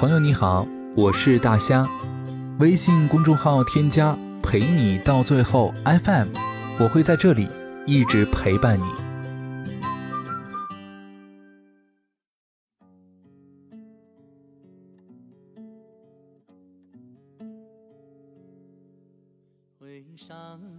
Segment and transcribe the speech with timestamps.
[0.00, 1.86] 朋友你好，我是大虾，
[2.58, 6.28] 微信公众号添加陪你到最后 FM，
[6.80, 7.46] 我会在这里
[7.86, 8.84] 一直陪伴你。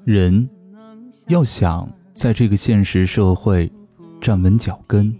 [0.04, 0.50] 人
[1.28, 3.72] 要想在这个现实社会
[4.20, 5.16] 站稳脚跟，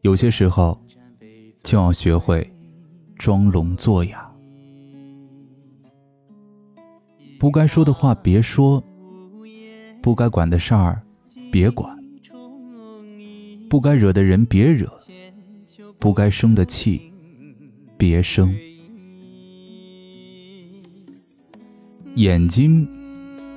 [0.00, 0.76] 有些时候
[1.62, 2.52] 就要学会
[3.16, 4.30] 装聋作哑。
[7.38, 8.82] 不该说的话别说，
[10.02, 11.02] 不该管的事儿
[11.52, 11.96] 别管，
[13.68, 14.90] 不该惹的人别惹，
[15.98, 17.12] 不该生的气
[17.96, 18.54] 别生。
[22.16, 22.86] 眼睛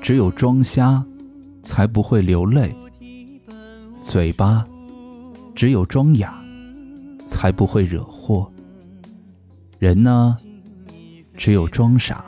[0.02, 1.06] 只有装瞎，
[1.62, 2.70] 才不会流泪；
[4.02, 4.68] 嘴巴
[5.54, 6.34] 只有装哑，
[7.26, 8.52] 才不会惹祸。
[9.80, 10.36] 人呢，
[11.36, 12.26] 只有装傻，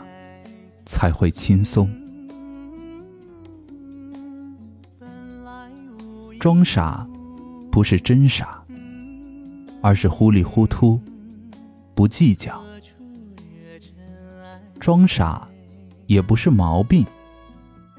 [0.86, 1.90] 才会轻松。
[6.40, 7.08] 装傻
[7.72, 8.64] 不是真傻，
[9.82, 11.02] 而是糊里糊涂，
[11.96, 12.62] 不计较。
[14.80, 15.46] 装傻。
[16.08, 17.06] 也不是毛病，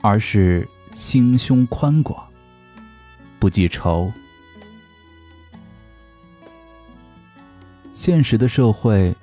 [0.03, 2.27] 而是心胸宽广，
[3.39, 4.13] 不记仇。
[7.93, 9.17] 现实的社会，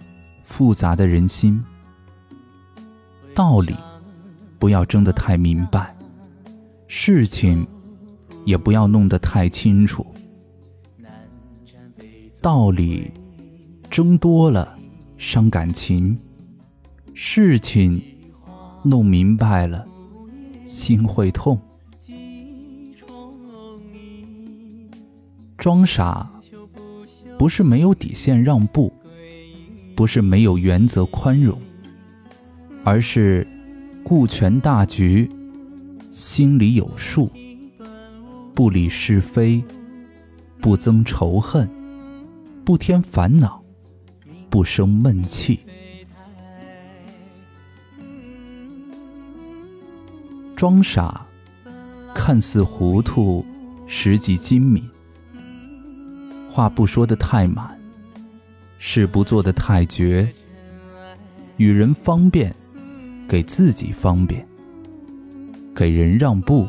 [0.48, 1.62] 复杂的人心，
[3.36, 3.76] 道理
[4.58, 5.94] 不要争得太明白，
[6.88, 7.68] 事情
[8.46, 10.04] 也不要弄得太清楚。
[12.42, 13.12] 道理
[13.90, 14.76] 争多了
[15.18, 16.18] 伤感情，
[17.14, 18.02] 事情。
[18.84, 19.86] 弄明白了，
[20.64, 21.60] 心会痛。
[25.58, 26.32] 装傻
[27.38, 28.94] 不是没有底线让步，
[29.98, 31.60] 不是没有原则宽容，
[32.84, 33.46] 而是
[34.04, 35.28] 顾全大局，
[36.12, 37.32] 心里有数，
[38.54, 39.64] 不理是非，
[40.62, 41.68] 不增仇恨，
[42.64, 43.60] 不添烦恼，
[44.52, 45.60] 不生闷气。
[50.56, 51.26] 装傻，
[52.14, 53.44] 看似糊涂，
[53.88, 54.88] 实际精明。
[56.52, 57.77] 话不说的太满，
[58.80, 60.28] 事不做的太绝。
[61.58, 62.54] 与人方便，
[63.28, 64.42] 给自己方便；
[65.76, 66.68] 给人让步，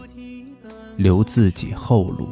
[0.97, 2.29] 留自己后路。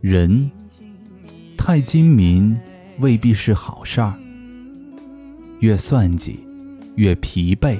[0.00, 0.50] 人
[1.56, 2.58] 太精明，
[2.98, 4.14] 未必是好事儿。
[5.60, 6.40] 越算计。
[6.96, 7.78] 越疲惫，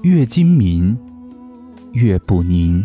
[0.00, 0.96] 越精明，
[1.92, 2.82] 越不宁。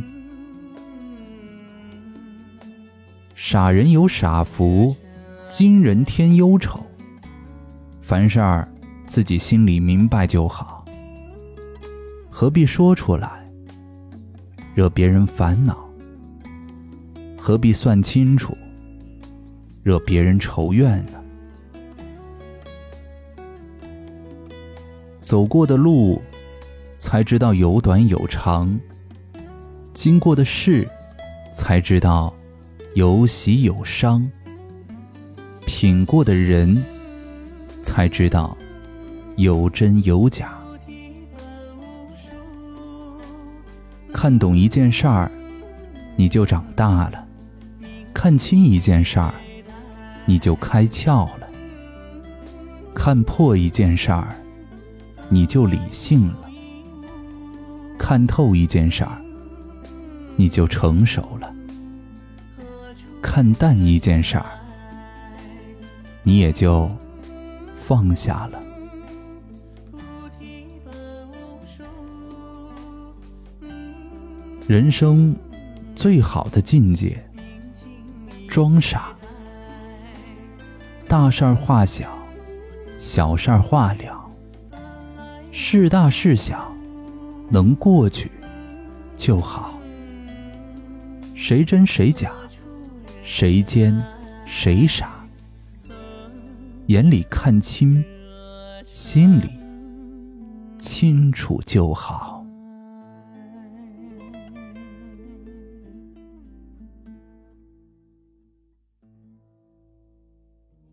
[3.41, 4.93] 傻人有傻福，
[5.47, 6.77] 今人添忧愁。
[8.01, 8.69] 凡事儿
[9.05, 10.83] 自己心里明白就好，
[12.29, 13.49] 何必说出来，
[14.75, 15.77] 惹别人烦恼？
[17.37, 18.57] 何必算清楚，
[19.83, 21.13] 惹别人愁怨呢？
[25.21, 26.21] 走过的路，
[26.97, 28.67] 才知道有短有长；
[29.93, 30.85] 经过的事，
[31.53, 32.33] 才知道
[32.95, 34.21] 有喜有伤；
[35.65, 36.83] 品过的人，
[37.83, 38.57] 才知道
[39.37, 40.53] 有真有假。
[44.11, 45.31] 看懂一件事儿，
[46.15, 47.23] 你就长大了；
[48.13, 49.33] 看清一件事儿，
[50.25, 51.47] 你就开窍了；
[52.93, 54.27] 看破一件事儿。
[55.31, 56.49] 你就理性了，
[57.99, 59.21] 看透一件事儿，
[60.35, 61.53] 你就成熟了；
[63.21, 64.45] 看淡一件事儿，
[66.23, 66.89] 你也就
[67.77, 68.59] 放下了。
[74.67, 75.35] 人生
[75.95, 77.23] 最好的境界，
[78.47, 79.09] 装傻。
[81.07, 82.17] 大事儿化小，
[82.97, 84.29] 小事儿化了。
[85.51, 86.71] 事大事小，
[87.49, 88.29] 能过去
[89.17, 89.73] 就好。
[91.33, 92.31] 谁真谁假，
[93.31, 93.95] 谁奸
[94.43, 95.23] 谁傻，
[96.87, 98.03] 眼里看清，
[98.91, 99.47] 心里
[100.79, 102.43] 清楚就好。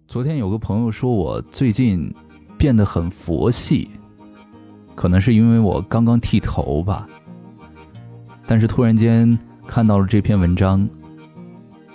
[0.07, 2.15] 昨天有个朋友说我最近
[2.59, 3.91] 变得很佛系。
[4.95, 7.09] 可能是因为我刚刚剃头吧，
[8.47, 10.87] 但是突然间看到了这篇文章，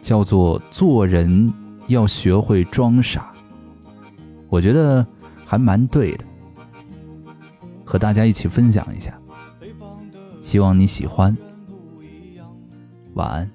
[0.01, 1.53] 叫做《做人
[1.87, 3.31] 要学会装傻。
[4.49, 5.05] 我觉得
[5.45, 6.25] 还蛮对的，
[7.85, 9.17] 和大家一起分享一下，
[10.41, 11.35] 希望你喜欢。
[13.13, 13.51] 晚安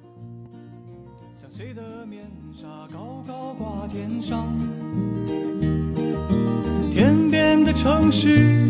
[1.51, 4.47] 谁的面纱高高挂天上。
[6.91, 8.65] 天边的城市，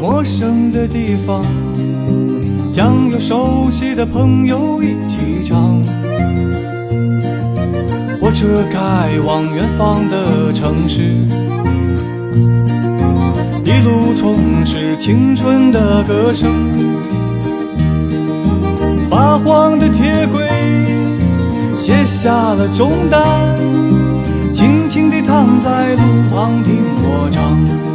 [0.00, 1.44] 陌生的地方，
[2.72, 5.17] 将有熟悉的朋友一起
[8.28, 11.14] 火车开往远方的城市，
[13.64, 16.70] 一路充斥青春的歌声。
[19.08, 20.46] 发黄的铁轨
[21.80, 23.56] 卸下了重担。
[24.52, 27.87] 轻轻地躺在路旁听我唱。